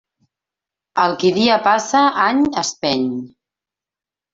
[1.03, 3.09] El qui dia passa, any espeny.